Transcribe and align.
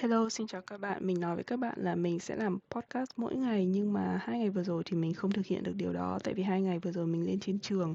Hello, 0.00 0.28
xin 0.28 0.46
chào 0.46 0.62
các 0.62 0.80
bạn. 0.80 1.06
Mình 1.06 1.20
nói 1.20 1.34
với 1.34 1.44
các 1.44 1.58
bạn 1.58 1.74
là 1.76 1.94
mình 1.94 2.18
sẽ 2.18 2.36
làm 2.36 2.58
podcast 2.70 3.10
mỗi 3.16 3.36
ngày 3.36 3.66
nhưng 3.66 3.92
mà 3.92 4.20
hai 4.22 4.38
ngày 4.38 4.50
vừa 4.50 4.62
rồi 4.62 4.82
thì 4.86 4.96
mình 4.96 5.14
không 5.14 5.30
thực 5.30 5.46
hiện 5.46 5.62
được 5.62 5.72
điều 5.76 5.92
đó 5.92 6.18
tại 6.24 6.34
vì 6.34 6.42
hai 6.42 6.62
ngày 6.62 6.78
vừa 6.78 6.92
rồi 6.92 7.06
mình 7.06 7.26
lên 7.26 7.40
trên 7.40 7.58
trường. 7.58 7.94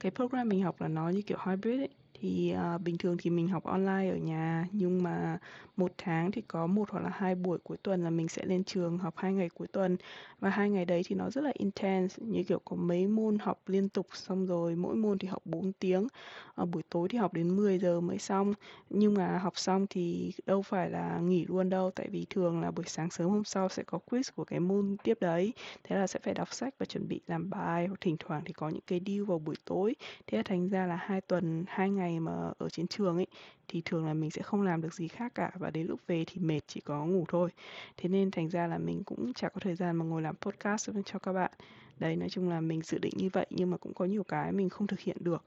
Cái 0.00 0.12
program 0.12 0.48
mình 0.48 0.62
học 0.62 0.80
là 0.80 0.88
nó 0.88 1.08
như 1.08 1.22
kiểu 1.22 1.38
hybrid 1.46 1.80
ấy. 1.80 1.88
Thì 2.24 2.50
à, 2.50 2.78
bình 2.78 2.98
thường 2.98 3.16
thì 3.18 3.30
mình 3.30 3.48
học 3.48 3.64
online 3.64 4.10
ở 4.10 4.16
nhà 4.16 4.66
nhưng 4.72 5.02
mà 5.02 5.38
một 5.76 5.92
tháng 5.98 6.30
thì 6.30 6.42
có 6.42 6.66
một 6.66 6.90
hoặc 6.90 7.00
là 7.00 7.10
hai 7.14 7.34
buổi 7.34 7.58
cuối 7.64 7.76
tuần 7.82 8.04
là 8.04 8.10
mình 8.10 8.28
sẽ 8.28 8.44
lên 8.44 8.64
trường 8.64 8.98
học 8.98 9.14
hai 9.16 9.32
ngày 9.32 9.48
cuối 9.54 9.68
tuần. 9.68 9.96
Và 10.40 10.50
hai 10.50 10.70
ngày 10.70 10.84
đấy 10.84 11.02
thì 11.06 11.14
nó 11.16 11.30
rất 11.30 11.44
là 11.44 11.50
intense 11.54 12.16
như 12.26 12.42
kiểu 12.44 12.58
có 12.64 12.76
mấy 12.76 13.06
môn 13.06 13.38
học 13.38 13.62
liên 13.66 13.88
tục 13.88 14.06
xong 14.14 14.46
rồi 14.46 14.76
mỗi 14.76 14.96
môn 14.96 15.18
thì 15.18 15.28
học 15.28 15.42
4 15.44 15.72
tiếng. 15.72 16.06
À, 16.54 16.64
buổi 16.64 16.82
tối 16.90 17.08
thì 17.08 17.18
học 17.18 17.32
đến 17.34 17.56
10 17.56 17.78
giờ 17.78 18.00
mới 18.00 18.18
xong. 18.18 18.54
Nhưng 18.90 19.14
mà 19.14 19.38
học 19.38 19.58
xong 19.58 19.86
thì 19.90 20.32
đâu 20.46 20.62
phải 20.62 20.90
là 20.90 21.20
nghỉ 21.22 21.44
luôn 21.48 21.70
đâu 21.70 21.90
tại 21.94 22.08
vì 22.08 22.26
thường 22.30 22.60
là 22.60 22.70
buổi 22.70 22.84
sáng 22.88 23.10
sớm 23.10 23.28
hôm 23.30 23.44
sau 23.44 23.68
sẽ 23.68 23.82
có 23.82 23.98
quiz 24.10 24.22
của 24.36 24.44
cái 24.44 24.60
môn 24.60 24.96
tiếp 25.04 25.18
đấy. 25.20 25.52
Thế 25.84 25.96
là 25.96 26.06
sẽ 26.06 26.20
phải 26.22 26.34
đọc 26.34 26.54
sách 26.54 26.74
và 26.78 26.86
chuẩn 26.86 27.08
bị 27.08 27.20
làm 27.26 27.50
bài 27.50 27.86
hoặc 27.86 28.00
thỉnh 28.00 28.16
thoảng 28.18 28.42
thì 28.44 28.52
có 28.52 28.68
những 28.68 28.82
cái 28.86 29.00
deal 29.06 29.22
vào 29.24 29.38
buổi 29.38 29.56
tối. 29.64 29.94
Thế 30.26 30.38
là 30.38 30.42
thành 30.42 30.68
ra 30.68 30.86
là 30.86 30.96
hai 30.96 31.20
tuần 31.20 31.64
hai 31.68 31.90
ngày 31.90 32.13
mà 32.20 32.52
ở 32.58 32.68
trên 32.68 32.86
trường 32.86 33.16
ấy 33.16 33.26
thì 33.68 33.82
thường 33.84 34.06
là 34.06 34.14
mình 34.14 34.30
sẽ 34.30 34.42
không 34.42 34.62
làm 34.62 34.80
được 34.82 34.94
gì 34.94 35.08
khác 35.08 35.34
cả 35.34 35.50
và 35.54 35.70
đến 35.70 35.86
lúc 35.86 36.00
về 36.06 36.24
thì 36.26 36.40
mệt 36.40 36.60
chỉ 36.66 36.80
có 36.80 37.04
ngủ 37.06 37.24
thôi. 37.28 37.50
Thế 37.96 38.08
nên 38.08 38.30
thành 38.30 38.48
ra 38.48 38.66
là 38.66 38.78
mình 38.78 39.02
cũng 39.04 39.32
chả 39.34 39.48
có 39.48 39.60
thời 39.60 39.74
gian 39.74 39.96
mà 39.96 40.04
ngồi 40.04 40.22
làm 40.22 40.36
podcast 40.36 40.90
cho 41.04 41.18
các 41.18 41.32
bạn. 41.32 41.50
Đấy 41.98 42.16
nói 42.16 42.28
chung 42.28 42.48
là 42.48 42.60
mình 42.60 42.82
dự 42.82 42.98
định 42.98 43.14
như 43.16 43.28
vậy 43.32 43.46
nhưng 43.50 43.70
mà 43.70 43.76
cũng 43.76 43.94
có 43.94 44.04
nhiều 44.04 44.24
cái 44.24 44.52
mình 44.52 44.68
không 44.68 44.86
thực 44.86 45.00
hiện 45.00 45.16
được. 45.20 45.44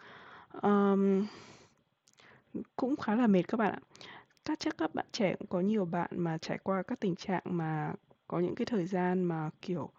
Um, 0.62 1.26
cũng 2.76 2.96
khá 2.96 3.16
là 3.16 3.28
mệt 3.28 3.44
các 3.48 3.58
bạn 3.58 3.72
ạ. 3.72 3.80
Các 4.46 4.60
chắc 4.60 4.78
các 4.78 4.96
bạn 4.96 5.06
trẻ 5.12 5.36
cũng 5.40 5.48
có 5.48 5.60
nhiều 5.60 5.86
bạn 5.86 6.10
mà 6.14 6.38
trải 6.38 6.58
qua 6.64 6.84
các 6.84 7.00
tình 7.00 7.16
trạng 7.16 7.44
mà 7.46 7.94
có 8.28 8.40
những 8.40 8.56
cái 8.56 8.66
thời 8.66 8.86
gian 8.86 9.24
mà 9.24 9.50
kiểu 9.62 9.90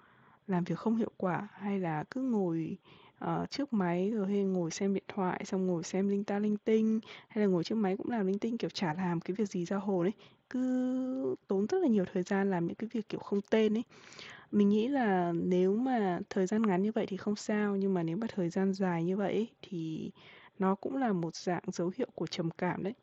làm 0.47 0.65
việc 0.65 0.79
không 0.79 0.97
hiệu 0.97 1.11
quả 1.17 1.49
hay 1.53 1.79
là 1.79 2.05
cứ 2.11 2.23
ngồi 2.23 2.79
ờ, 3.19 3.47
trước 3.51 3.73
máy 3.73 4.11
rồi 4.11 4.27
hay 4.27 4.45
ngồi 4.45 4.71
xem 4.71 4.95
điện 4.95 5.05
thoại 5.09 5.45
xong 5.45 5.67
ngồi 5.67 5.85
xem 5.85 6.09
linh 6.09 6.25
ta 6.25 6.39
linh 6.39 6.57
tinh 6.57 7.01
hay 7.29 7.45
là 7.45 7.51
ngồi 7.51 7.65
trước 7.65 7.75
máy 7.75 7.97
cũng 7.97 8.11
làm 8.11 8.27
linh 8.27 8.39
tinh 8.39 8.59
kiểu 8.59 8.71
chả 8.71 8.95
làm 8.95 9.21
cái 9.21 9.35
việc 9.35 9.49
gì 9.49 9.65
ra 9.65 9.77
hồn 9.77 10.07
ấy 10.07 10.13
cứ 10.51 11.35
tốn 11.49 11.67
rất 11.67 11.79
là 11.83 11.89
nhiều 11.89 12.05
thời 12.13 12.23
gian 12.23 12.51
làm 12.51 12.67
những 12.67 12.75
cái 12.75 12.89
việc 12.93 13.09
kiểu 13.09 13.21
không 13.21 13.41
tên 13.51 13.77
ấy. 13.77 13.85
Mình 14.53 14.69
nghĩ 14.69 14.89
là 14.89 15.33
nếu 15.33 15.77
mà 15.77 16.21
thời 16.31 16.47
gian 16.47 16.63
ngắn 16.63 16.83
như 16.83 16.93
vậy 16.93 17.07
thì 17.07 17.17
không 17.17 17.37
sao 17.37 17.77
nhưng 17.77 17.95
mà 17.95 18.03
nếu 18.03 18.17
mà 18.17 18.27
thời 18.35 18.49
gian 18.51 18.73
dài 18.73 19.05
như 19.05 19.17
vậy 19.17 19.33
ấy, 19.33 19.49
thì 19.63 20.11
nó 20.59 20.75
cũng 20.75 20.97
là 20.97 21.13
một 21.13 21.37
dạng 21.37 21.63
dấu 21.73 21.91
hiệu 21.97 22.09
của 22.15 22.27
trầm 22.27 22.51
cảm 22.51 22.83
đấy. 22.83 22.95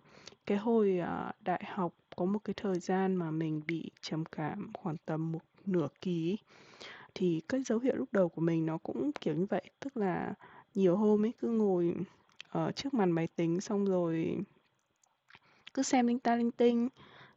Cái 0.45 0.57
hồi 0.57 0.99
uh, 1.01 1.35
đại 1.41 1.63
học 1.67 1.93
có 2.15 2.25
một 2.25 2.39
cái 2.43 2.53
thời 2.57 2.79
gian 2.79 3.15
mà 3.15 3.31
mình 3.31 3.61
bị 3.67 3.91
trầm 4.01 4.25
cảm 4.25 4.71
khoảng 4.73 4.95
tầm 5.05 5.31
một 5.31 5.41
nửa 5.65 5.87
ký 6.01 6.31
ấy 6.31 6.37
thì 7.15 7.41
cái 7.49 7.63
dấu 7.63 7.79
hiệu 7.79 7.95
lúc 7.95 8.09
đầu 8.11 8.29
của 8.29 8.41
mình 8.41 8.65
nó 8.65 8.77
cũng 8.77 9.11
kiểu 9.11 9.35
như 9.35 9.45
vậy, 9.49 9.61
tức 9.79 9.97
là 9.97 10.33
nhiều 10.75 10.97
hôm 10.97 11.25
ấy 11.25 11.33
cứ 11.41 11.49
ngồi 11.49 11.95
ở 12.49 12.71
trước 12.71 12.93
màn 12.93 13.11
máy 13.11 13.27
tính 13.35 13.61
xong 13.61 13.85
rồi 13.85 14.37
cứ 15.73 15.83
xem 15.83 16.07
linh 16.07 16.19
ta 16.19 16.35
linh 16.35 16.51
tinh, 16.51 16.89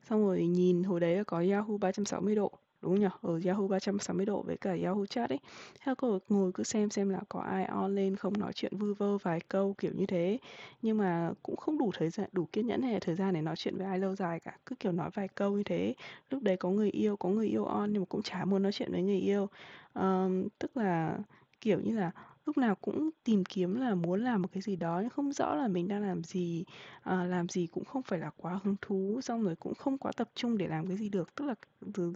xong 0.09 0.27
rồi 0.27 0.47
nhìn 0.47 0.83
hồi 0.83 1.01
đấy 1.01 1.17
là 1.17 1.25
có 1.25 1.45
Yahoo 1.51 1.77
360 1.81 2.35
độ 2.35 2.53
đúng 2.83 3.01
nhỉ? 3.01 3.07
Ở 3.23 3.41
Yahoo 3.45 3.67
360 3.67 4.27
độ 4.27 4.43
với 4.43 4.57
cả 4.57 4.77
Yahoo 4.83 5.07
chat 5.07 5.31
ấy. 5.31 5.39
Theo 5.81 5.95
cô 5.95 6.19
ngồi 6.29 6.53
cứ 6.55 6.63
xem 6.63 6.91
xem 6.91 7.09
là 7.09 7.21
có 7.29 7.41
ai 7.41 7.65
on 7.65 7.95
lên 7.95 8.17
không 8.17 8.39
nói 8.39 8.53
chuyện 8.53 8.77
vư 8.79 8.95
vơ 8.95 9.19
vài 9.19 9.41
câu 9.49 9.75
kiểu 9.79 9.93
như 9.95 10.07
thế. 10.07 10.39
Nhưng 10.83 10.99
mà 10.99 11.33
cũng 11.43 11.57
không 11.57 11.79
đủ 11.79 11.91
thời 11.99 12.11
gian 12.11 12.29
đủ 12.33 12.49
kiên 12.53 12.67
nhẫn 12.67 12.83
hay 12.83 12.93
là 12.93 12.99
thời 13.01 13.15
gian 13.15 13.35
để 13.35 13.43
nói 13.43 13.57
chuyện 13.57 13.77
với 13.77 13.87
ai 13.87 13.99
lâu 13.99 14.17
dài 14.17 14.41
cả. 14.41 14.57
Cứ 14.67 14.77
kiểu 14.77 14.93
nói 14.93 15.11
vài 15.15 15.29
câu 15.29 15.57
như 15.57 15.63
thế. 15.63 15.95
Lúc 16.31 16.43
đấy 16.43 16.57
có 16.57 16.71
người 16.71 16.91
yêu 16.91 17.17
có 17.17 17.29
người 17.29 17.49
yêu 17.49 17.65
on 17.65 17.93
nhưng 17.93 18.03
mà 18.03 18.07
cũng 18.09 18.23
chả 18.23 18.45
muốn 18.45 18.63
nói 18.63 18.73
chuyện 18.73 18.93
với 18.93 19.03
người 19.03 19.21
yêu. 19.21 19.49
Um, 19.95 20.49
tức 20.59 20.77
là 20.77 21.19
kiểu 21.61 21.81
như 21.81 21.97
là 21.97 22.11
lúc 22.49 22.59
nào 22.59 22.75
cũng 22.81 23.11
tìm 23.25 23.45
kiếm 23.45 23.75
là 23.75 23.95
muốn 23.95 24.25
làm 24.25 24.43
một 24.43 24.49
cái 24.53 24.63
gì 24.63 24.77
đó 24.77 24.99
nhưng 25.01 25.11
không 25.11 25.33
rõ 25.33 25.55
là 25.55 25.69
mình 25.69 25.89
đang 25.89 26.03
làm 26.03 26.25
gì 26.25 26.65
à, 27.03 27.25
làm 27.25 27.49
gì 27.49 27.67
cũng 27.67 27.85
không 27.85 28.03
phải 28.03 28.19
là 28.19 28.31
quá 28.37 28.61
hứng 28.65 28.77
thú 28.81 29.21
xong 29.23 29.43
rồi 29.43 29.57
cũng 29.57 29.75
không 29.75 29.99
quá 29.99 30.13
tập 30.17 30.29
trung 30.35 30.59
để 30.59 30.67
làm 30.69 30.87
cái 30.89 30.97
gì 30.97 31.09
được. 31.09 31.35
Tức 31.35 31.45
là 31.47 31.55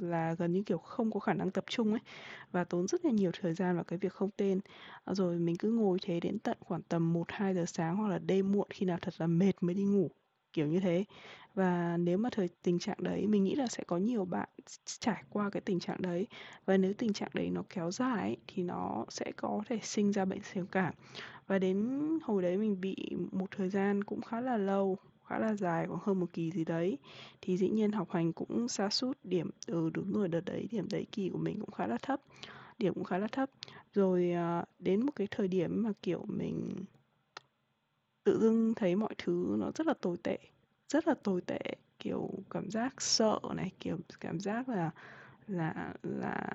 là 0.00 0.34
gần 0.34 0.52
như 0.52 0.62
kiểu 0.66 0.78
không 0.78 1.10
có 1.12 1.20
khả 1.20 1.34
năng 1.34 1.50
tập 1.50 1.64
trung 1.68 1.90
ấy 1.92 2.00
và 2.52 2.64
tốn 2.64 2.86
rất 2.88 3.04
là 3.04 3.10
nhiều 3.10 3.30
thời 3.40 3.54
gian 3.54 3.74
vào 3.74 3.84
cái 3.84 3.98
việc 3.98 4.12
không 4.12 4.30
tên. 4.36 4.60
À, 5.04 5.14
rồi 5.14 5.38
mình 5.38 5.56
cứ 5.58 5.70
ngồi 5.72 5.98
thế 6.02 6.20
đến 6.20 6.38
tận 6.38 6.56
khoảng 6.60 6.82
tầm 6.82 7.12
một 7.12 7.24
hai 7.28 7.54
giờ 7.54 7.64
sáng 7.66 7.96
hoặc 7.96 8.08
là 8.08 8.18
đêm 8.18 8.52
muộn 8.52 8.68
khi 8.70 8.86
nào 8.86 8.98
thật 9.02 9.14
là 9.18 9.26
mệt 9.26 9.52
mới 9.62 9.74
đi 9.74 9.84
ngủ 9.84 10.10
kiểu 10.52 10.66
như 10.66 10.80
thế. 10.80 11.04
Và 11.54 11.96
nếu 11.96 12.18
mà 12.18 12.28
thời 12.32 12.48
tình 12.62 12.78
trạng 12.78 12.96
đấy 13.00 13.26
mình 13.26 13.44
nghĩ 13.44 13.54
là 13.54 13.66
sẽ 13.66 13.84
có 13.86 13.96
nhiều 13.96 14.24
bạn 14.24 14.48
trải 15.00 15.22
qua 15.30 15.50
cái 15.50 15.60
tình 15.60 15.80
trạng 15.80 16.02
đấy. 16.02 16.26
Và 16.66 16.76
nếu 16.76 16.92
tình 16.98 17.12
trạng 17.12 17.30
đấy 17.34 17.50
nó 17.50 17.62
kéo 17.74 17.90
dài 17.90 18.20
ấy, 18.20 18.36
thì 18.48 18.62
nó 18.62 19.04
sẽ 19.08 19.32
có 19.36 19.62
thể 19.68 19.78
sinh 19.82 20.12
ra 20.12 20.24
bệnh 20.24 20.40
trầm 20.54 20.66
cảm. 20.66 20.94
Và 21.46 21.58
đến 21.58 22.00
hồi 22.22 22.42
đấy 22.42 22.56
mình 22.56 22.80
bị 22.80 22.96
một 23.32 23.46
thời 23.56 23.68
gian 23.68 24.04
cũng 24.04 24.20
khá 24.22 24.40
là 24.40 24.56
lâu 24.56 24.96
khá 25.26 25.38
là 25.38 25.54
dài 25.54 25.86
khoảng 25.86 26.00
hơn 26.02 26.20
một 26.20 26.26
kỳ 26.32 26.50
gì 26.50 26.64
đấy 26.64 26.98
thì 27.42 27.56
dĩ 27.56 27.68
nhiên 27.68 27.92
học 27.92 28.10
hành 28.10 28.32
cũng 28.32 28.68
xa 28.68 28.88
sút 28.90 29.18
điểm 29.24 29.50
ừ 29.66 29.90
đúng 29.94 30.12
rồi 30.12 30.28
đợt 30.28 30.40
đấy 30.44 30.68
điểm 30.70 30.88
đấy 30.90 31.06
kỳ 31.12 31.28
của 31.28 31.38
mình 31.38 31.60
cũng 31.60 31.70
khá 31.70 31.86
là 31.86 31.98
thấp 32.02 32.20
điểm 32.78 32.94
cũng 32.94 33.04
khá 33.04 33.18
là 33.18 33.26
thấp. 33.32 33.50
Rồi 33.94 34.32
à, 34.32 34.64
đến 34.78 35.06
một 35.06 35.12
cái 35.16 35.26
thời 35.30 35.48
điểm 35.48 35.82
mà 35.82 35.90
kiểu 36.02 36.24
mình 36.28 36.84
tự 38.24 38.40
dưng 38.40 38.74
thấy 38.76 38.96
mọi 38.96 39.14
thứ 39.18 39.56
nó 39.58 39.70
rất 39.74 39.86
là 39.86 39.94
tồi 40.00 40.16
tệ, 40.22 40.38
rất 40.88 41.08
là 41.08 41.14
tồi 41.24 41.40
tệ, 41.40 41.60
kiểu, 41.98 42.30
cảm 42.50 42.70
giác 42.70 43.02
sợ 43.02 43.40
này, 43.56 43.70
kiểu, 43.80 43.98
cảm 44.20 44.40
giác 44.40 44.68
là 44.68 44.90
là 45.48 45.94
là 46.02 46.48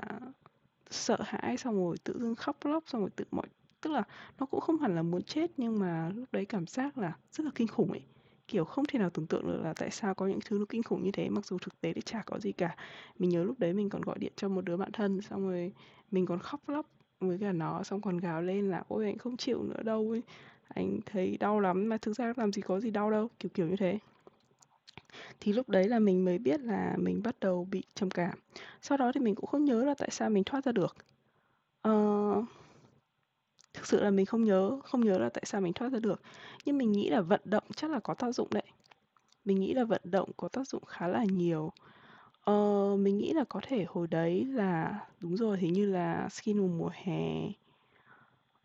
sợ 0.90 1.18
hãi 1.22 1.58
xong 1.58 1.76
rồi 1.76 1.98
tự 2.04 2.20
dưng 2.20 2.36
khóc 2.36 2.58
lóc 2.66 2.84
xong 2.88 3.02
rồi 3.02 3.10
tự 3.16 3.26
mọi, 3.32 3.48
tức 3.82 3.92
là 3.94 4.04
nó 4.40 4.46
cũng 4.46 4.60
không 4.62 4.80
hẳn 4.80 4.96
là 4.96 5.02
muốn 5.04 5.22
chết 5.24 5.52
nhưng 5.58 5.80
mà 5.80 6.12
lúc 6.16 6.26
đấy 6.32 6.46
cảm 6.46 6.68
giác 6.68 6.98
là 6.98 7.18
rất 7.32 7.44
là 7.46 7.52
kinh 7.56 7.68
khủng 7.68 7.92
ấy. 7.92 8.02
Kiểu, 8.48 8.66
không 8.66 8.86
thể 8.86 9.00
nào 9.00 9.10
tưởng 9.10 9.28
tượng 9.28 9.48
được 9.48 9.62
là 9.64 9.74
tại 9.74 9.92
sao 9.92 10.16
có 10.16 10.28
những 10.28 10.40
thứ 10.46 10.60
nó 10.60 10.66
kinh 10.70 10.84
khủng 10.84 11.04
như 11.04 11.12
thế, 11.12 11.30
mặc 11.30 11.46
dù 11.46 11.58
thực 11.62 11.82
tế 11.82 11.94
thì 11.94 12.02
chả 12.02 12.24
có 12.26 12.40
gì 12.40 12.52
cả. 12.52 12.76
Mình 13.20 13.30
nhớ 13.30 13.44
lúc 13.44 13.60
đấy 13.60 13.74
mình 13.74 13.90
còn 13.90 14.02
gọi 14.02 14.18
điện 14.20 14.34
cho 14.36 14.50
một 14.50 14.62
đứa 14.66 14.78
bạn 14.78 14.92
thân 14.92 15.22
xong 15.22 15.48
rồi 15.50 15.74
mình 16.12 16.26
còn 16.26 16.40
khóc 16.40 16.70
lóc 16.70 16.86
với 17.20 17.38
cả 17.40 17.52
nó, 17.52 17.84
xong 17.84 18.02
còn 18.02 18.18
gào 18.18 18.42
lên 18.42 18.70
là 18.70 18.84
ôi, 18.88 19.06
anh 19.06 19.18
không 19.18 19.38
chịu 19.38 19.64
nữa 19.64 19.84
đâu 19.84 20.10
ấy 20.12 20.22
anh 20.68 21.00
thấy 21.06 21.38
đau 21.38 21.60
lắm 21.60 21.90
mà 21.90 21.98
thực 21.98 22.16
ra 22.16 22.34
làm 22.38 22.54
gì 22.54 22.62
có 22.62 22.80
gì 22.80 22.92
đau 22.92 23.12
đâu 23.12 23.30
kiểu 23.40 23.50
kiểu 23.54 23.68
như 23.68 23.76
thế. 23.76 24.00
Thì 25.40 25.54
lúc 25.54 25.70
đấy 25.70 25.88
là 25.88 26.00
mình 26.00 26.26
mới 26.26 26.38
biết 26.38 26.62
là 26.62 26.96
mình 26.98 27.22
bắt 27.24 27.36
đầu 27.40 27.68
bị 27.72 27.84
trầm 27.96 28.10
cảm. 28.10 28.38
Sau 28.82 28.98
đó 28.98 29.12
thì 29.12 29.20
mình 29.20 29.36
cũng 29.36 29.46
không 29.46 29.66
nhớ 29.66 29.84
là 29.86 29.94
tại 29.98 30.10
sao 30.12 30.30
mình 30.30 30.44
thoát 30.44 30.66
ra 30.66 30.72
được. 30.72 30.96
Uh, 31.88 32.46
thực 33.74 33.88
sự 33.88 34.04
là 34.04 34.10
mình 34.10 34.26
không 34.26 34.44
nhớ 34.44 34.80
không 34.84 35.06
nhớ 35.06 35.18
là 35.18 35.30
tại 35.30 35.44
sao 35.46 35.62
mình 35.62 35.74
thoát 35.74 35.90
ra 35.90 36.00
được. 36.00 36.22
Nhưng 36.66 36.78
mình 36.78 36.92
nghĩ 36.92 37.10
là 37.10 37.22
vận 37.22 37.42
động 37.46 37.64
chắc 37.76 37.92
là 37.92 38.00
có 38.00 38.14
tác 38.14 38.32
dụng 38.32 38.48
đấy. 38.52 38.64
Mình 39.46 39.60
nghĩ 39.60 39.74
là 39.74 39.84
vận 39.84 40.02
động 40.04 40.32
có 40.38 40.48
tác 40.48 40.68
dụng 40.68 40.86
khá 40.86 41.08
là 41.08 41.24
nhiều. 41.24 41.72
Ờ, 42.42 42.96
mình 43.00 43.18
nghĩ 43.18 43.34
là 43.34 43.44
có 43.50 43.62
thể 43.68 43.86
hồi 43.88 44.08
đấy 44.08 44.46
là 44.46 45.00
đúng 45.20 45.38
rồi 45.38 45.58
hình 45.58 45.74
như 45.74 45.86
là 45.86 46.30
skin 46.30 46.58
mùa 46.58 46.68
mùa 46.68 46.90
hè 46.94 47.52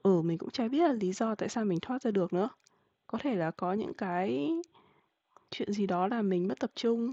ừ 0.02 0.22
mình 0.22 0.38
cũng 0.38 0.50
chả 0.50 0.68
biết 0.68 0.78
là 0.88 0.92
lý 0.92 1.12
do 1.12 1.34
tại 1.34 1.48
sao 1.48 1.64
mình 1.64 1.80
thoát 1.82 2.02
ra 2.02 2.10
được 2.10 2.32
nữa. 2.32 2.48
Có 3.06 3.18
thể 3.18 3.34
là 3.34 3.50
có 3.50 3.72
những 3.72 3.94
cái 3.94 4.50
chuyện 5.50 5.72
gì 5.72 5.86
đó 5.86 6.08
là 6.08 6.22
mình 6.22 6.48
mất 6.48 6.60
tập 6.60 6.70
trung 6.74 7.12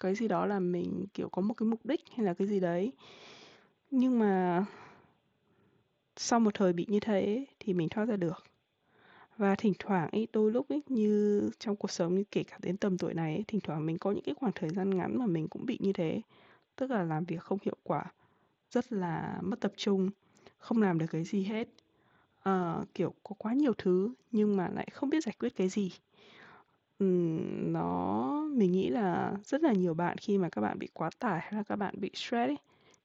cái 0.00 0.14
gì 0.14 0.28
đó 0.28 0.46
là 0.46 0.60
mình 0.60 1.06
kiểu 1.14 1.28
có 1.28 1.42
một 1.42 1.54
cái 1.54 1.66
mục 1.66 1.86
đích 1.86 2.00
hay 2.16 2.26
là 2.26 2.34
cái 2.34 2.48
gì 2.48 2.60
đấy. 2.60 2.92
Nhưng 3.90 4.18
mà 4.18 4.64
sau 6.16 6.40
một 6.40 6.54
thời 6.54 6.72
bị 6.72 6.86
như 6.88 7.00
thế 7.00 7.46
thì 7.60 7.74
mình 7.74 7.88
thoát 7.88 8.04
ra 8.04 8.16
được. 8.16 8.44
Và 9.36 9.54
thỉnh 9.54 9.72
thoảng 9.78 10.08
ấy 10.12 10.28
đôi 10.32 10.52
lúc 10.52 10.68
ấy 10.68 10.82
như 10.88 11.50
trong 11.58 11.76
cuộc 11.76 11.90
sống 11.90 12.14
như 12.14 12.24
kể 12.30 12.42
cả 12.44 12.58
đến 12.62 12.76
tầm 12.76 12.98
tuổi 12.98 13.14
này 13.14 13.34
ấy, 13.34 13.44
thỉnh 13.48 13.60
thoảng 13.60 13.86
mình 13.86 13.98
có 13.98 14.12
những 14.12 14.24
cái 14.24 14.34
khoảng 14.34 14.52
thời 14.54 14.70
gian 14.70 14.96
ngắn 14.96 15.18
mà 15.18 15.26
mình 15.26 15.48
cũng 15.48 15.66
bị 15.66 15.78
như 15.80 15.92
thế. 15.92 16.20
Tức 16.76 16.90
là 16.90 17.02
làm 17.02 17.24
việc 17.24 17.40
không 17.40 17.58
hiệu 17.62 17.76
quả 17.82 18.04
rất 18.70 18.92
là 18.92 19.38
mất 19.42 19.60
tập 19.60 19.72
trung 19.76 20.10
không 20.58 20.82
làm 20.82 20.98
được 20.98 21.06
cái 21.10 21.24
gì 21.24 21.42
hết. 21.44 21.68
Ờ, 22.48 22.84
kiểu 22.94 23.14
có 23.24 23.34
quá 23.38 23.52
nhiều 23.52 23.72
thứ 23.78 24.14
nhưng 24.32 24.56
mà 24.56 24.68
lại 24.68 24.88
không 24.92 25.10
biết 25.10 25.24
giải 25.24 25.34
quyết 25.40 25.56
cái 25.56 25.68
gì. 25.68 25.92
Ừm, 26.98 27.72
nó 27.72 28.32
mình 28.56 28.72
nghĩ 28.72 28.88
là 28.88 29.32
rất 29.44 29.62
là 29.62 29.72
nhiều 29.72 29.94
bạn 29.94 30.16
khi 30.18 30.38
mà 30.38 30.48
các 30.48 30.60
bạn 30.60 30.78
bị 30.78 30.88
quá 30.92 31.10
tải 31.18 31.40
hay 31.40 31.52
là 31.52 31.62
các 31.62 31.76
bạn 31.76 31.94
bị 32.00 32.10
stress 32.14 32.48
ấy, 32.50 32.56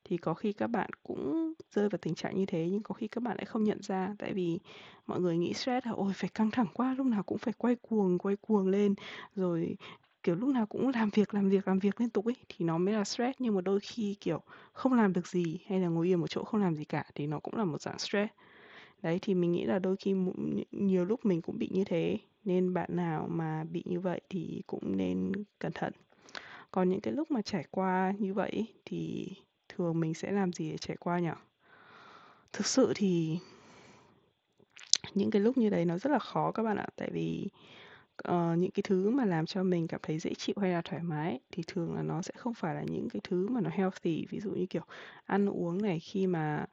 thì 0.03 0.17
có 0.17 0.33
khi 0.33 0.53
các 0.53 0.67
bạn 0.67 0.89
cũng 1.03 1.53
rơi 1.75 1.89
vào 1.89 1.97
tình 2.01 2.15
trạng 2.15 2.35
như 2.37 2.45
thế 2.45 2.67
nhưng 2.71 2.83
có 2.83 2.93
khi 2.93 3.07
các 3.07 3.23
bạn 3.23 3.37
lại 3.37 3.45
không 3.45 3.63
nhận 3.63 3.81
ra. 3.81 4.15
Tại 4.19 4.33
vì 4.33 4.59
mọi 5.07 5.19
người 5.21 5.37
nghĩ 5.37 5.53
stress 5.53 5.85
là 5.85 5.91
ôi 5.91 6.13
phải 6.15 6.29
căng 6.33 6.51
thẳng 6.51 6.67
quá 6.73 6.93
lúc 6.97 7.05
nào 7.07 7.23
cũng 7.23 7.37
phải 7.37 7.53
quay 7.57 7.75
cuồng 7.75 8.17
quay 8.17 8.35
cuồng 8.35 8.67
lên 8.67 8.95
rồi 9.35 9.75
kiểu 10.23 10.35
lúc 10.35 10.49
nào 10.49 10.65
cũng 10.65 10.89
làm 10.89 11.09
việc 11.09 11.33
làm 11.33 11.49
việc 11.49 11.67
làm 11.67 11.79
việc 11.79 12.01
liên 12.01 12.09
tục 12.09 12.25
ấy. 12.25 12.35
Thì 12.49 12.65
nó 12.65 12.77
mới 12.77 12.93
là 12.93 13.03
stress 13.03 13.35
nhưng 13.39 13.55
mà 13.55 13.61
đôi 13.61 13.79
khi 13.79 14.15
kiểu 14.21 14.41
không 14.73 14.93
làm 14.93 15.13
được 15.13 15.27
gì 15.27 15.59
hay 15.69 15.79
là 15.79 15.87
ngồi 15.87 16.07
yên 16.07 16.19
một 16.19 16.27
chỗ 16.29 16.43
không 16.43 16.61
làm 16.61 16.75
gì 16.75 16.83
cả 16.85 17.03
thì 17.15 17.27
nó 17.27 17.39
cũng 17.39 17.55
là 17.55 17.63
một 17.65 17.81
dạng 17.81 17.99
stress 17.99 18.31
đấy 19.03 19.19
thì 19.21 19.33
mình 19.33 19.51
nghĩ 19.51 19.65
là 19.65 19.79
đôi 19.79 19.95
khi 19.97 20.15
nhiều 20.71 21.05
lúc 21.05 21.25
mình 21.25 21.41
cũng 21.41 21.59
bị 21.59 21.69
như 21.71 21.83
thế 21.83 22.17
nên 22.45 22.73
bạn 22.73 22.95
nào 22.95 23.27
mà 23.31 23.63
bị 23.63 23.83
như 23.85 23.99
vậy 23.99 24.21
thì 24.29 24.61
cũng 24.67 24.97
nên 24.97 25.31
cẩn 25.59 25.71
thận 25.71 25.93
Còn 26.71 26.89
những 26.89 27.01
cái 27.01 27.13
lúc 27.13 27.31
mà 27.31 27.41
trải 27.41 27.65
qua 27.71 28.13
như 28.19 28.33
vậy 28.33 28.65
thì 28.85 29.29
thường 29.69 29.99
mình 29.99 30.13
sẽ 30.13 30.31
làm 30.31 30.53
gì 30.53 30.71
để 30.71 30.77
trải 30.77 30.97
qua 30.97 31.19
nhỉ? 31.19 31.29
Thực 32.53 32.67
sự 32.67 32.93
thì 32.95 33.39
những 35.13 35.31
cái 35.31 35.41
lúc 35.41 35.57
như 35.57 35.69
đấy 35.69 35.85
nó 35.85 35.97
rất 35.97 36.11
là 36.11 36.19
khó 36.19 36.51
các 36.51 36.63
bạn 36.63 36.77
ạ, 36.77 36.87
tại 36.95 37.09
vì, 37.11 37.49
uh, 38.29 38.57
những 38.57 38.71
cái 38.71 38.83
thứ 38.83 39.09
mà 39.09 39.25
làm 39.25 39.45
cho 39.45 39.63
mình 39.63 39.87
cảm 39.87 39.99
thấy 40.03 40.19
dễ 40.19 40.33
chịu 40.33 40.55
hay 40.61 40.71
là 40.71 40.81
thoải 40.81 41.03
mái 41.03 41.39
thì 41.51 41.63
thường 41.67 41.95
là 41.95 42.01
nó 42.03 42.21
sẽ 42.21 42.31
không 42.37 42.53
phải 42.53 42.75
là 42.75 42.83
những 42.91 43.09
cái 43.09 43.21
thứ 43.23 43.47
mà 43.47 43.61
nó 43.61 43.69
healthy. 43.73 44.25
Ví 44.29 44.39
dụ 44.39 44.51
như, 44.51 44.65
kiểu, 44.65 44.83
ăn 45.25 45.49
uống 45.49 45.81
này, 45.81 45.99
khi 45.99 46.27
mà, 46.27 46.65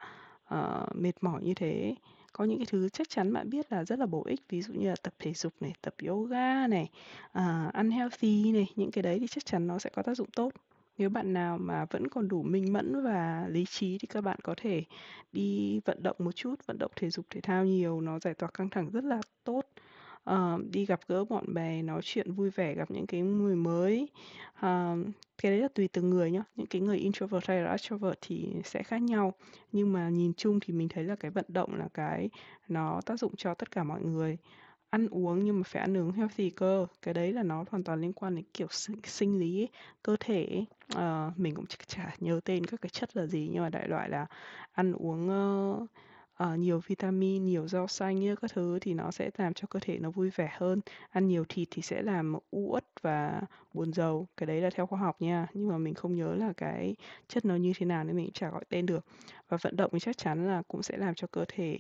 uh, 0.55 0.97
mệt 0.97 1.13
mỏi 1.21 1.43
như 1.43 1.55
thế 1.55 1.95
có 2.33 2.45
những 2.45 2.59
cái 2.59 2.67
thứ 2.71 2.89
chắc 2.89 3.09
chắn 3.09 3.33
bạn 3.33 3.51
biết 3.51 3.73
là 3.73 3.85
rất 3.85 3.99
là 3.99 4.07
bổ 4.07 4.25
ích, 4.25 4.41
ví 4.49 4.63
dụ 4.63 4.73
như 4.75 4.89
là 4.89 4.97
tập 5.03 5.15
thể 5.19 5.33
dục 5.35 5.53
này, 5.61 5.73
tập 5.83 5.95
yoga 6.07 6.67
này, 6.67 6.91
à, 7.33 7.71
ăn 7.75 7.91
healthy 7.91 8.53
này, 8.53 8.67
những 8.77 8.91
cái 8.91 9.03
đấy 9.03 9.19
thì 9.19 9.27
chắc 9.27 9.45
chắn 9.47 9.67
nó 9.67 9.79
sẽ 9.79 9.91
có 9.95 10.03
tác 10.03 10.15
dụng 10.17 10.29
tốt. 10.37 10.53
Nếu 10.99 11.11
bạn 11.11 11.33
nào 11.33 11.59
mà 11.59 11.85
vẫn 11.91 12.09
còn 12.09 12.29
đủ 12.29 12.43
minh 12.43 12.73
mẫn 12.73 13.05
và 13.05 13.47
lý 13.49 13.65
trí 13.71 13.99
thì 13.99 14.07
các 14.07 14.21
bạn 14.21 14.39
có 14.43 14.55
thể 14.57 14.85
đi 15.33 15.81
vận 15.85 16.03
động 16.03 16.17
một 16.19 16.33
chút, 16.33 16.67
vận 16.67 16.79
động 16.79 16.91
thể 16.97 17.11
dục 17.11 17.27
thể 17.31 17.41
thao 17.41 17.65
nhiều, 17.65 18.01
nó 18.01 18.19
giải 18.19 18.35
tỏa 18.35 18.49
căng 18.55 18.71
thẳng 18.71 18.91
rất 18.91 19.05
là 19.05 19.21
tốt. 19.45 19.63
Ờ, 20.25 20.59
đi 20.71 20.87
gặp 20.87 21.01
gỡ 21.09 21.25
bạn 21.25 21.55
bè, 21.55 21.83
nói 21.83 22.01
chuyện 22.05 22.33
vui 22.33 22.51
vẻ, 22.51 22.75
gặp 22.75 22.91
những 22.91 23.07
cái 23.07 23.21
người 23.21 23.57
mới. 23.57 24.09
Ờ, 24.61 24.97
cái 25.43 25.53
đấy 25.53 25.61
là 25.61 25.69
tùy 25.75 25.89
từng 25.93 26.11
người 26.11 26.31
nhá, 26.31 26.43
những 26.57 26.67
cái 26.67 26.83
người 26.83 26.99
introvert 26.99 27.47
hay 27.49 27.63
là 27.63 27.71
extrovert 27.71 28.19
thì 28.21 28.49
sẽ 28.65 28.83
khác 28.83 29.03
nhau. 29.03 29.33
Nhưng 29.73 29.93
mà 29.93 30.09
nhìn 30.09 30.33
chung 30.35 30.61
thì 30.61 30.73
mình 30.75 30.89
thấy 30.89 31.05
là 31.05 31.17
cái 31.17 31.31
vận 31.31 31.45
động 31.49 31.75
là 31.75 31.89
cái 31.95 32.31
nó 32.69 33.01
tác 33.07 33.19
dụng 33.19 33.37
cho 33.37 33.55
tất 33.55 33.71
cả 33.71 33.85
mọi 33.85 34.03
người. 34.03 34.37
Ăn 34.91 35.09
uống 35.11 35.45
nhưng 35.45 35.57
mà 35.59 35.63
phải 35.67 35.83
ăn 35.83 35.97
uống 35.97 36.13
healthy 36.13 36.51
cơ, 36.51 36.87
cái 37.03 37.15
đấy 37.15 37.33
là 37.33 37.43
nó 37.43 37.65
hoàn 37.71 37.85
toàn 37.85 38.01
liên 38.01 38.13
quan 38.13 38.35
đến, 38.37 38.45
kiểu, 38.55 38.67
sinh 38.71 38.97
sinh 39.05 39.41
lý 39.41 39.61
ấy, 39.63 39.69
cơ 40.03 40.17
thể 40.21 40.45
ấy. 40.47 40.67
Ờ, 40.95 41.33
mình 41.37 41.55
cũng 41.55 41.65
chả 41.87 42.17
nhớ 42.21 42.41
tên 42.45 42.67
các 42.67 42.81
cái 42.83 42.91
chất 42.91 43.17
là 43.17 43.27
gì, 43.27 43.49
nhưng 43.53 43.63
mà 43.63 43.69
đại 43.71 43.89
loại 43.89 44.09
là 44.09 44.27
ăn 44.73 44.93
uống, 44.93 45.29
ơ, 45.29 45.87
uh, 46.45 46.59
nhiều 46.59 46.81
vitamin, 46.87 47.47
nhiều 47.47 47.69
rau 47.69 47.89
xanh 47.89 48.21
như 48.21 48.37
các 48.37 48.51
thứ 48.55 48.79
thì 48.79 48.95
nó 48.95 49.11
sẽ 49.11 49.31
làm 49.37 49.55
cho 49.55 49.67
cơ 49.71 49.81
thể 49.83 49.99
nó 49.99 50.11
vui 50.11 50.31
vẻ 50.31 50.51
hơn. 50.53 50.81
Ăn 51.11 51.27
nhiều 51.27 51.45
thịt 51.49 51.69
thì 51.71 51.83
sẽ 51.83 52.03
làm 52.03 52.35
u 52.51 52.73
uất 52.73 52.85
và 53.03 53.43
buồn 53.73 53.93
rầu, 53.93 54.27
cái 54.37 54.47
đấy 54.47 54.61
là 54.61 54.71
theo 54.71 54.87
khoa 54.87 54.99
học 54.99 55.17
nha, 55.23 55.47
nhưng 55.55 55.69
mà 55.69 55.79
mình 55.79 55.95
không 55.95 56.15
nhớ 56.15 56.35
là 56.35 56.53
cái 56.57 56.97
chất 57.29 57.45
nó 57.45 57.57
như 57.57 57.73
thế 57.79 57.87
nào 57.87 58.05
nên 58.05 58.17
mình 58.17 58.27
cũng 58.27 58.33
chả 58.33 58.51
gọi 58.51 58.65
tên 58.69 58.87
được. 58.87 59.05
Và 59.49 59.57
vận 59.63 59.77
động 59.77 59.91
thì 59.93 59.99
chắc 60.01 60.19
chắn 60.19 60.47
là 60.47 60.63
cũng 60.69 60.83
sẽ 60.83 60.97
làm 60.97 61.15
cho 61.15 61.27
cơ 61.27 61.45
thể, 61.49 61.79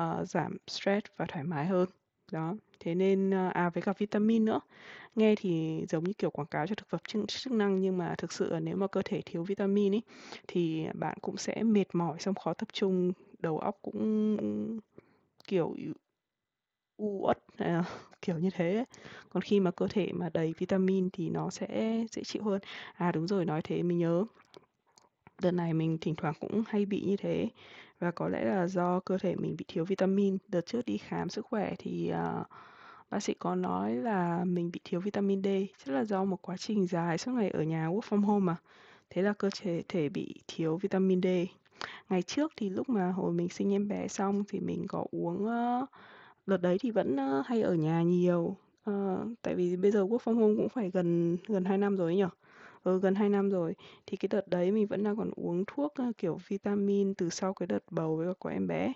uh, 0.00 0.28
giảm 0.28 0.56
stress 0.66 1.06
và 1.16 1.26
thoải 1.28 1.44
mái 1.44 1.66
hơn. 1.66 1.88
Đó, 2.32 2.54
thế 2.80 2.94
nên, 2.94 3.30
ờ, 3.30 3.48
à, 3.54 3.70
với 3.70 3.82
cả 3.82 3.92
vitamin 3.98 4.44
nữa. 4.44 4.60
Nghe 5.16 5.34
thì 5.38 5.82
giống 5.88 6.04
như 6.04 6.12
kiểu 6.18 6.30
quảng 6.30 6.46
cáo 6.48 6.66
cho 6.66 6.74
thực 6.74 6.88
phẩm 6.90 7.00
chức 7.08 7.24
chức 7.28 7.52
năng 7.52 7.80
nhưng 7.80 7.98
mà 7.98 8.14
thực 8.18 8.32
sự 8.32 8.52
là 8.52 8.60
nếu 8.60 8.76
mà 8.76 8.86
cơ 8.86 9.02
thể 9.04 9.22
thiếu 9.26 9.44
vitamin 9.44 9.94
ấy, 9.94 10.02
thì 10.48 10.86
bạn 10.94 11.18
cũng 11.22 11.36
sẽ 11.36 11.62
mệt 11.62 11.86
mỏi 11.94 12.18
xong 12.20 12.34
khó 12.34 12.54
tập 12.54 12.68
trung, 12.72 13.12
đầu 13.38 13.58
óc 13.58 13.78
cũng, 13.82 14.38
kiểu, 15.48 15.74
u 16.98 17.20
uất, 17.26 17.38
à, 17.58 17.84
kiểu 18.22 18.38
như 18.38 18.50
thế 18.50 18.74
ấy. 18.76 18.84
Còn 19.30 19.42
khi 19.42 19.60
mà 19.60 19.70
cơ 19.70 19.86
thể 19.90 20.12
mà 20.12 20.28
đầy 20.34 20.54
vitamin 20.58 21.10
thì 21.12 21.28
nó 21.30 21.50
sẽ 21.50 21.68
dễ 22.12 22.22
chịu 22.24 22.42
hơn. 22.42 22.60
À, 22.94 23.12
đúng 23.12 23.26
rồi, 23.26 23.44
nói 23.44 23.60
thế 23.64 23.82
mình 23.82 23.98
nhớ. 23.98 24.24
Đợt 25.42 25.50
này 25.50 25.74
mình 25.74 25.98
thỉnh 26.00 26.14
thoảng 26.16 26.34
cũng 26.40 26.62
hay 26.66 26.86
bị 26.86 27.00
như 27.06 27.16
thế 27.16 27.48
và 28.00 28.10
có 28.10 28.28
lẽ 28.28 28.44
là 28.44 28.66
do 28.68 29.00
cơ 29.00 29.18
thể 29.18 29.34
mình 29.36 29.56
bị 29.58 29.64
thiếu 29.68 29.84
vitamin. 29.84 30.38
Đợt 30.48 30.66
trước 30.66 30.84
đi 30.86 30.98
khám 30.98 31.28
sức 31.28 31.46
khỏe 31.46 31.74
thì, 31.78 32.12
uh, 32.40 32.46
bác 33.10 33.22
sĩ 33.22 33.34
có 33.34 33.54
nói 33.54 33.96
là 33.96 34.44
mình 34.44 34.70
bị 34.72 34.80
thiếu 34.84 35.00
vitamin 35.00 35.42
D, 35.42 35.46
chắc 35.84 35.92
là 35.94 36.04
do 36.04 36.24
một 36.24 36.38
quá 36.42 36.56
trình 36.56 36.86
dài 36.86 37.18
suốt 37.18 37.32
ngày 37.32 37.50
ở 37.50 37.62
nhà 37.62 37.88
work 37.88 38.00
from 38.00 38.20
home 38.24 38.44
mà, 38.44 38.56
thế 39.10 39.22
là 39.22 39.32
cơ 39.32 39.50
thể 39.60 39.82
thể 39.88 40.08
bị 40.08 40.34
thiếu 40.48 40.76
vitamin 40.76 41.22
D. 41.22 41.26
Ngày 42.10 42.22
trước 42.22 42.52
thì 42.56 42.70
lúc 42.70 42.88
mà 42.88 43.12
hồi 43.12 43.32
mình 43.32 43.48
sinh 43.48 43.74
em 43.74 43.88
bé 43.88 44.08
xong 44.08 44.44
thì 44.48 44.60
mình 44.60 44.86
có 44.88 45.06
uống, 45.10 45.46
uh, 45.46 45.88
đợt 46.46 46.56
đấy 46.56 46.78
thì 46.80 46.90
vẫn, 46.90 47.16
uh, 47.16 47.46
hay 47.46 47.62
ở 47.62 47.74
nhà 47.74 48.02
nhiều, 48.02 48.56
uh, 48.90 49.28
tại 49.42 49.54
vì 49.54 49.76
bây 49.76 49.90
giờ 49.90 50.04
work 50.04 50.18
from 50.18 50.34
home 50.34 50.56
cũng 50.56 50.68
phải 50.68 50.90
gần 50.90 51.36
gần 51.48 51.64
2 51.64 51.78
năm 51.78 51.96
rồi 51.96 52.16
nhỉ? 52.16 52.24
Ừ, 52.84 53.00
gần 53.00 53.14
2 53.14 53.28
năm 53.28 53.50
rồi. 53.50 53.74
Thì 54.06 54.16
cái 54.16 54.28
đợt 54.28 54.48
đấy 54.48 54.70
mình 54.72 54.86
vẫn 54.86 55.04
đang 55.04 55.16
còn 55.16 55.30
uống 55.36 55.64
thuốc, 55.66 55.94
kiểu, 56.18 56.38
vitamin 56.48 57.14
từ 57.14 57.30
sau 57.30 57.54
cái 57.54 57.66
đợt 57.66 57.84
bầu 57.90 58.16
với 58.16 58.26
cả 58.26 58.32
của 58.38 58.48
em 58.48 58.66
bé. 58.66 58.92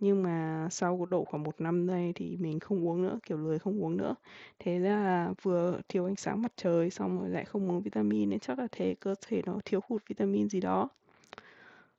Nhưng 0.00 0.22
mà 0.22 0.68
sau 0.70 1.06
độ 1.10 1.24
khoảng 1.24 1.42
một 1.42 1.60
năm 1.60 1.86
nay 1.86 2.12
thì 2.14 2.36
mình 2.36 2.60
không 2.60 2.88
uống 2.88 3.02
nữa, 3.02 3.18
kiểu, 3.26 3.38
lười 3.38 3.58
không 3.58 3.84
uống 3.84 3.96
nữa. 3.96 4.14
Thế 4.58 4.78
là 4.78 5.32
vừa 5.42 5.80
thiếu 5.88 6.06
ánh 6.06 6.16
sáng 6.16 6.42
mặt 6.42 6.52
trời 6.56 6.90
xong 6.90 7.20
rồi 7.20 7.30
lại 7.30 7.44
không 7.44 7.70
uống 7.70 7.80
vitamin 7.82 8.30
nên 8.30 8.40
chắc 8.40 8.58
là 8.58 8.66
thể 8.72 8.94
cơ 9.00 9.14
thể 9.26 9.42
nó 9.46 9.58
thiếu 9.64 9.80
hụt 9.88 10.02
vitamin 10.08 10.48
gì 10.48 10.60
đó. 10.60 10.88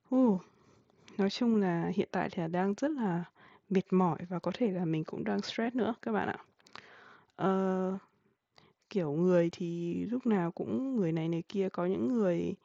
Hu, 0.09 0.39
nói 1.17 1.29
chung 1.29 1.55
là 1.55 1.91
hiện 1.95 2.07
tại 2.11 2.29
thì 2.31 2.41
là 2.41 2.47
đang 2.47 2.73
rất 2.77 2.91
là 2.91 3.23
mệt 3.69 3.93
mỏi 3.93 4.17
và 4.29 4.39
có 4.39 4.51
thể 4.53 4.71
là 4.71 4.85
mình 4.85 5.03
cũng 5.03 5.23
đang 5.23 5.41
stress 5.41 5.75
nữa 5.75 5.93
các 6.01 6.11
bạn 6.11 6.27
ạ. 6.27 6.37
uh, 7.43 8.01
kiểu, 8.89 9.11
người 9.11 9.49
thì 9.51 9.95
lúc 10.05 10.25
nào 10.25 10.51
cũng 10.51 10.95
người 10.95 11.11
này 11.11 11.29
người 11.29 11.41
kia, 11.49 11.69
có 11.69 11.85
những 11.85 12.07
người 12.07 12.55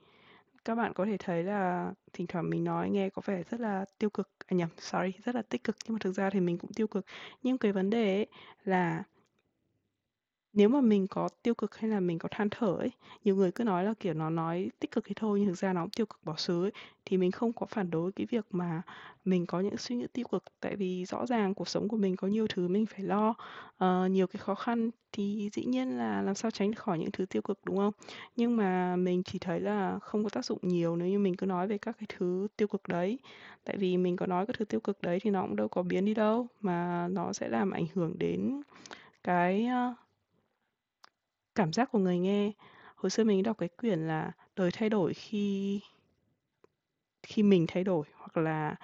các 0.65 0.75
bạn 0.75 0.93
có 0.95 1.07
thể 1.07 1.17
thấy 1.19 1.45
là 1.45 1.93
thỉnh 2.13 2.27
thoảng 2.27 2.51
mình 2.51 2.65
nói 2.65 2.91
nghe 2.91 3.11
có 3.11 3.23
vẻ 3.27 3.43
rất 3.51 3.61
là 3.61 3.85
tiêu 3.99 4.11
cực, 4.11 4.31
à, 4.47 4.55
nhầm, 4.57 4.69
sorry, 4.79 5.13
rất 5.25 5.35
là 5.35 5.43
tích 5.43 5.65
cực 5.65 5.77
nhưng 5.85 5.95
mà 5.95 5.99
thực 6.01 6.13
ra 6.13 6.31
thì 6.31 6.41
mình 6.41 6.59
cũng 6.59 6.73
tiêu 6.73 6.87
cực. 6.87 7.07
Nhưng 7.43 7.59
cái 7.59 7.73
vấn 7.73 7.91
đề 7.91 8.17
ấy 8.17 8.27
là 8.65 9.05
nếu 10.53 10.69
mà 10.69 10.81
mình 10.81 11.07
có 11.07 11.29
tiêu 11.43 11.55
cực 11.55 11.77
hay 11.77 11.91
là 11.91 12.01
mình 12.01 12.19
có 12.19 12.29
than 12.33 12.49
thở 12.51 12.67
ấy, 12.79 12.91
nhiều 13.25 13.37
người 13.37 13.53
cứ 13.53 13.65
nói 13.65 13.85
là, 13.85 13.95
kiểu, 14.01 14.15
nó 14.15 14.31
nói 14.31 14.71
tích 14.81 14.91
cực 14.91 15.05
thì 15.07 15.13
thôi 15.17 15.39
nhưng 15.41 15.49
thực 15.49 15.59
ra 15.59 15.73
nó 15.73 15.81
cũng 15.83 15.91
tiêu 15.91 16.07
cực 16.07 16.19
bỏ 16.25 16.35
xứ 16.37 16.65
ấy, 16.65 16.73
thì 17.07 17.17
mình 17.17 17.31
không 17.31 17.53
có 17.53 17.67
phản 17.67 17.91
đối 17.91 18.13
cái 18.13 18.27
việc 18.31 18.47
mà 18.51 18.83
mình 19.25 19.47
có 19.47 19.61
những 19.61 19.77
suy 19.77 19.97
nghĩ 19.97 20.07
tiêu 20.13 20.25
cực. 20.33 20.45
Tại 20.61 20.77
vì 20.77 21.05
rõ 21.05 21.27
ràng 21.27 21.55
cuộc 21.55 21.69
sống 21.69 21.89
của 21.89 21.97
mình 21.97 22.17
có 22.17 22.29
nhiều 22.29 22.47
thứ 22.49 22.69
mình 22.69 22.87
phải 22.87 23.01
lo, 23.03 23.35
ờ, 23.79 24.07
nhiều 24.11 24.27
cái 24.27 24.41
khó 24.41 24.55
khăn 24.55 24.91
thì 25.13 25.51
dĩ 25.53 25.65
nhiên 25.65 25.99
là 25.99 26.23
làm 26.23 26.35
sao 26.35 26.51
tránh 26.51 26.75
khỏi 26.75 26.99
những 26.99 27.11
thứ 27.11 27.27
tiêu 27.27 27.43
cực, 27.43 27.59
đúng 27.65 27.77
không? 27.77 27.93
Nhưng 28.37 28.57
mà 28.57 28.97
mình 28.97 29.23
chỉ 29.23 29.39
thấy 29.39 29.61
là 29.61 29.99
không 29.99 30.23
có 30.25 30.31
tác 30.31 30.45
dụng 30.45 30.59
nhiều 30.63 30.97
nếu 30.97 31.09
như 31.09 31.19
mình 31.19 31.37
cứ 31.37 31.47
nói 31.47 31.67
về 31.69 31.79
các 31.79 31.97
cái 31.99 32.07
thứ 32.19 32.49
tiêu 32.57 32.69
cực 32.69 32.89
đấy. 32.89 33.19
Tại 33.65 33.77
vì 33.77 33.97
mình 33.97 34.17
có 34.17 34.27
nói 34.27 34.47
các 34.47 34.57
thứ 34.59 34.65
tiêu 34.65 34.81
cực 34.81 35.03
đấy 35.03 35.19
thì 35.23 35.31
nó 35.31 35.43
cũng 35.43 35.57
đâu 35.57 35.69
có 35.69 35.83
biến 35.83 36.05
đi 36.05 36.15
đâu, 36.15 36.47
mà 36.61 37.09
nó 37.11 37.33
sẽ 37.33 37.49
làm 37.49 37.71
ảnh 37.71 37.87
hưởng 37.95 38.19
đến 38.19 38.63
cái, 39.25 39.69
uh, 39.93 39.97
cảm 41.55 41.73
giác 41.73 41.91
của 41.93 41.99
người 41.99 42.19
nghe. 42.19 42.53
Hồi 42.97 43.11
xưa 43.11 43.25
mình 43.25 43.43
đọc 43.43 43.59
cái 43.59 43.69
quyển 43.69 43.99
là 44.07 44.33
"Đời 44.57 44.71
thay 44.73 44.89
đổi 44.89 45.15
khi 45.15 45.81
khi 47.23 47.43
mình 47.43 47.65
thay 47.69 47.85
đổi" 47.85 48.07
hoặc 48.17 48.37
là, 48.37 48.77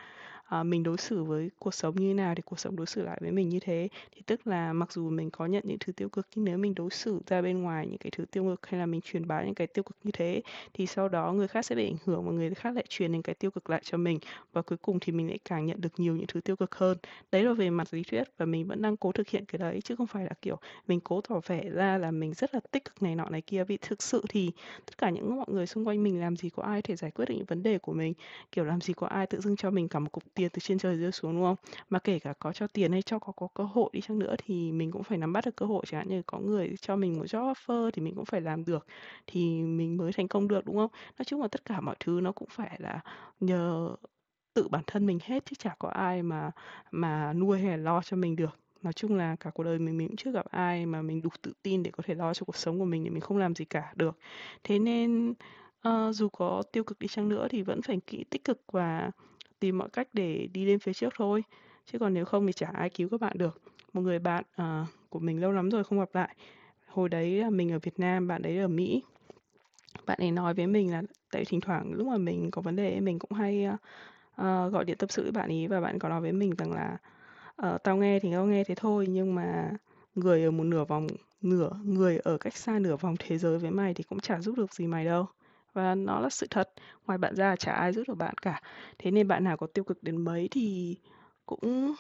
uh, 0.61 0.67
"Mình 0.67 0.83
đối 0.83 0.97
xử 0.97 1.25
với 1.25 1.51
cuộc 1.59 1.75
sống 1.75 1.97
như 1.97 2.09
thế 2.09 2.15
nào 2.15 2.35
thì 2.35 2.43
cuộc 2.43 2.59
sống 2.61 2.77
đối 2.77 2.87
xử 2.87 3.03
lại 3.03 3.19
với 3.21 3.31
mình 3.33 3.49
như 3.49 3.61
thế." 3.61 3.89
Thì 4.17 4.23
tức 4.27 4.47
là 4.47 4.73
mặc 4.73 4.93
dù 4.93 5.11
mình 5.11 5.31
có 5.31 5.47
nhận 5.47 5.63
những 5.67 5.79
thứ 5.81 5.93
tiêu 5.93 6.09
cực 6.09 6.27
nhưng 6.35 6.45
nếu 6.45 6.59
mình 6.59 6.75
đối 6.75 6.91
xử 6.91 7.21
ra 7.27 7.43
bên 7.43 7.63
ngoài 7.63 7.87
những 7.87 7.99
cái 7.99 8.11
thứ 8.17 8.25
tiêu 8.25 8.45
cực 8.45 8.67
hay 8.67 8.81
là 8.81 8.87
mình 8.87 9.01
truyền 9.01 9.27
bá 9.29 9.43
những 9.43 9.55
cái 9.55 9.67
tiêu 9.67 9.83
cực 9.83 9.97
như 10.05 10.11
thế, 10.15 10.43
thì 10.75 10.87
sau 10.87 11.09
đó 11.09 11.33
người 11.33 11.49
khác 11.49 11.65
sẽ 11.65 11.75
bị 11.75 11.87
ảnh 11.87 11.97
hưởng 12.05 12.27
và 12.27 12.33
người 12.33 12.55
khác 12.55 12.75
lại 12.75 12.85
truyền 12.89 13.13
những 13.13 13.23
cái 13.23 13.35
tiêu 13.35 13.51
cực 13.51 13.71
lại 13.71 13.81
cho 13.85 13.99
mình, 13.99 14.19
và 14.53 14.63
cuối 14.63 14.79
cùng 14.83 15.01
thì 15.01 15.13
mình 15.13 15.29
lại 15.29 15.39
càng 15.45 15.67
nhận 15.67 15.81
được 15.81 16.01
nhiều 16.01 16.17
những 16.17 16.27
thứ 16.27 16.41
tiêu 16.41 16.57
cực 16.57 16.75
hơn. 16.75 16.99
Đấy 17.33 17.43
là 17.45 17.53
về 17.53 17.71
mặt 17.71 17.89
lý 17.91 18.03
thuyết 18.03 18.23
và 18.39 18.47
mình 18.47 18.67
vẫn 18.67 18.83
đang 18.83 18.97
cố 18.97 19.13
thực 19.13 19.29
hiện 19.29 19.45
cái 19.45 19.59
đấy 19.59 19.81
chứ 19.85 19.97
không 19.97 20.07
phải 20.07 20.25
là, 20.25 20.33
kiểu, 20.43 20.59
mình 20.89 21.01
cố 21.01 21.21
tỏ 21.21 21.41
vẻ 21.47 21.71
ra 21.71 21.99
là 21.99 22.11
mình 22.11 22.33
rất 22.35 22.55
là 22.55 22.61
tích 22.71 22.85
cực 22.85 23.03
này 23.03 23.15
nọ 23.15 23.31
này 23.31 23.41
kia. 23.41 23.65
Vì 23.65 23.77
thực 23.77 24.03
sự 24.03 24.25
thì 24.29 24.51
tất 24.87 24.99
cả 24.99 25.11
những 25.11 25.37
mọi 25.37 25.47
người 25.49 25.67
xung 25.67 25.87
quanh 25.87 26.03
mình 26.03 26.21
làm 26.21 26.37
gì 26.37 26.51
có 26.51 26.63
ai 26.63 26.83
thể 26.83 26.97
giải 26.97 27.11
quyết 27.11 27.25
được 27.29 27.35
những 27.35 27.45
vấn 27.45 27.63
đề 27.63 27.79
của 27.79 27.93
mình, 27.93 28.15
kiểu, 28.53 28.65
làm 28.65 28.81
gì 28.81 28.93
có 28.95 29.07
ai 29.07 29.27
tự 29.27 29.41
dưng 29.41 29.57
cho 29.57 29.71
mình 29.71 29.89
cả 29.89 29.99
một 29.99 30.13
cục 30.13 30.23
tiền 30.39 30.51
từ 30.53 30.61
trên 30.61 30.79
trời 30.79 30.97
rơi 30.97 31.13
xuống, 31.13 31.33
đúng 31.33 31.43
không? 31.43 31.57
Mà 31.91 31.99
kể 31.99 32.19
cả 32.19 32.35
có 32.39 32.53
cho 32.53 32.67
tiền 32.67 32.93
hay 32.93 33.03
cho 33.03 33.19
có 33.19 33.33
có 33.33 33.49
cơ 33.55 33.65
hội 33.65 33.91
đi 33.93 34.01
chăng 34.01 34.19
nữa 34.19 34.35
thì 34.47 34.73
mình 34.73 34.91
cũng 34.91 35.03
phải 35.03 35.19
nắm 35.19 35.33
bắt 35.33 35.45
được 35.47 35.57
cơ 35.57 35.67
hội, 35.67 35.85
chẳng 35.87 36.01
hạn 36.01 36.09
như 36.09 36.23
có 36.27 36.39
người 36.39 36.75
cho 36.81 36.97
mình 36.97 37.19
một 37.19 37.25
job 37.25 37.53
offer 37.53 37.91
thì 37.91 38.03
mình 38.03 38.15
cũng 38.15 38.25
phải 38.25 38.41
làm 38.41 38.65
được 38.65 38.87
thì 39.27 39.63
mình 39.63 39.97
mới 39.97 40.13
thành 40.13 40.29
công 40.29 40.49
được, 40.49 40.65
đúng 40.67 40.77
không? 40.77 40.91
Nói 41.19 41.25
chung 41.25 41.43
là 41.43 41.49
tất 41.49 41.65
cả 41.65 41.81
mọi 41.81 41.97
thứ 42.01 42.21
nó 42.23 42.33
cũng 42.33 42.49
phải 42.51 42.77
là 42.81 43.01
nhờ 43.41 43.97
tự 44.55 44.69
bản 44.69 44.83
thân 44.87 45.07
mình 45.07 45.19
hết 45.25 45.47
chứ 45.47 45.55
chả 45.59 45.77
có 45.79 45.89
ai 45.89 46.23
mà 46.23 46.51
mà 46.91 47.33
nuôi 47.33 47.61
hay 47.61 47.71
là 47.71 47.77
lo 47.77 48.03
cho 48.03 48.17
mình 48.17 48.37
được. 48.37 48.59
Nói 48.83 48.93
chung 48.93 49.17
là 49.17 49.37
cả 49.41 49.51
cuộc 49.55 49.63
đời 49.63 49.79
mình 49.79 49.99
mình 49.99 50.09
cũng 50.09 50.17
chưa 50.17 50.33
gặp 50.33 50.47
ai 50.51 50.87
mà 50.87 51.03
mình 51.03 51.23
đủ 51.23 51.31
tự 51.43 51.53
tin 51.63 51.83
để 51.83 51.91
có 51.91 52.03
thể 52.07 52.15
lo 52.15 52.35
cho 52.35 52.45
cuộc 52.45 52.57
sống 52.57 52.79
của 52.79 52.85
mình 52.85 53.05
để 53.05 53.11
mình 53.11 53.21
không 53.21 53.39
làm 53.39 53.55
gì 53.55 53.65
cả 53.65 53.93
được. 53.97 54.19
Thế 54.65 54.79
nên, 54.79 55.35
uh, 55.89 56.15
dù 56.15 56.29
có 56.29 56.63
tiêu 56.73 56.85
cực 56.85 56.99
đi 56.99 57.09
chăng 57.09 57.29
nữa 57.29 57.49
thì 57.51 57.63
vẫn 57.63 57.83
phải 57.83 58.01
kỹ 58.07 58.25
tích 58.31 58.45
cực 58.45 58.63
và 58.73 59.11
tìm 59.61 59.79
mọi 59.79 59.89
cách 59.89 60.09
để 60.13 60.49
đi 60.53 60.65
lên 60.65 60.79
phía 60.79 60.93
trước 60.93 61.13
thôi, 61.17 61.45
chứ 61.87 61.99
còn 61.99 62.15
nếu 62.15 62.25
không 62.25 62.47
thì 62.47 62.53
chả 62.53 62.71
ai 62.75 62.91
cứu 62.91 63.09
các 63.09 63.21
bạn 63.21 63.39
được. 63.39 63.61
Một 63.93 64.01
người 64.01 64.19
bạn, 64.19 64.45
uh, 64.63 64.89
của 65.09 65.19
mình 65.19 65.41
lâu 65.41 65.53
lắm 65.53 65.71
rồi 65.71 65.85
không 65.85 65.99
gặp 65.99 66.11
lại, 66.13 66.37
hồi 66.87 67.09
đấy 67.09 67.31
là 67.31 67.51
mình 67.51 67.73
ở 67.73 67.79
Việt 67.79 67.99
Nam, 68.01 68.29
bạn 68.29 68.43
đấy 68.43 68.59
ở 68.59 68.69
Mỹ. 68.69 69.03
Bạn 70.07 70.19
ấy 70.21 70.31
nói 70.31 70.55
với 70.55 70.67
mình 70.67 70.93
là 70.93 71.03
tại 71.31 71.45
thỉnh 71.45 71.61
thoảng 71.61 71.93
lúc 71.93 72.07
mà 72.07 72.17
mình 72.17 72.51
có 72.51 72.63
vấn 72.63 72.77
đề 72.77 73.01
mình 73.01 73.19
cũng 73.19 73.33
hay, 73.33 73.67
uh, 73.67 74.73
gọi 74.73 74.85
điện 74.85 74.97
tâm 74.99 75.09
sự 75.09 75.23
với 75.23 75.33
bạn 75.33 75.51
ấy 75.51 75.69
và 75.69 75.81
bạn 75.81 75.99
có 75.99 76.09
nói 76.09 76.21
với 76.21 76.33
mình 76.33 76.55
rằng 76.59 76.73
là 76.73 76.97
uh, 77.67 77.83
tao 77.83 77.97
nghe 77.97 78.19
thì 78.21 78.33
tao 78.33 78.47
nghe 78.47 78.65
thế 78.65 78.75
thôi 78.75 79.07
nhưng 79.09 79.35
mà 79.35 79.71
người 80.15 80.45
ở 80.45 80.51
một 80.51 80.65
nửa 80.65 80.85
vòng 80.85 81.07
nửa 81.43 81.71
người 81.85 82.19
ở 82.19 82.39
cách 82.39 82.57
xa 82.57 82.79
nửa 82.79 82.97
vòng 82.97 83.17
thế 83.19 83.39
giới 83.39 83.59
với 83.59 83.71
mày 83.71 83.95
thì 83.95 84.05
cũng 84.05 84.21
chả 84.21 84.41
giúp 84.41 84.57
được 84.57 84.75
gì 84.75 84.87
mày 84.87 85.05
đâu. 85.05 85.27
Và 85.73 85.95
nó 85.95 86.21
là 86.21 86.31
sự 86.31 86.47
thật, 86.51 86.71
ngoài 87.07 87.19
bạn 87.19 87.35
ra 87.37 87.57
chả 87.57 87.73
ai 87.73 87.93
giúp 87.93 88.03
được 88.09 88.15
bạn 88.15 88.35
cả. 88.43 88.63
Thế 88.99 89.11
nên 89.11 89.29
bạn 89.29 89.45
nào 89.45 89.57
có 89.57 89.67
tiêu 89.67 89.85
cực 89.85 90.03
đến 90.03 90.17
mấy 90.25 90.49
thì 90.51 90.97
cũng 91.47 91.95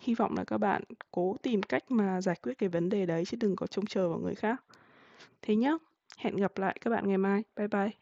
hy 0.00 0.14
vọng 0.14 0.34
là 0.36 0.44
các 0.44 0.58
bạn 0.58 0.82
cố 1.10 1.36
tìm 1.42 1.62
cách 1.62 1.90
mà 1.90 2.20
giải 2.20 2.36
quyết 2.42 2.54
cái 2.58 2.68
vấn 2.68 2.88
đề 2.88 3.06
đấy 3.06 3.24
chứ 3.24 3.36
đừng 3.40 3.56
có 3.56 3.66
trông 3.66 3.86
chờ 3.86 4.08
vào 4.08 4.18
người 4.18 4.34
khác. 4.34 4.64
Thế 5.42 5.56
nhá, 5.56 5.72
hẹn 6.18 6.36
gặp 6.36 6.58
lại 6.58 6.78
các 6.80 6.90
bạn 6.90 7.08
ngày 7.08 7.18
mai. 7.18 7.44
Bye 7.56 7.68
bye. 7.68 7.99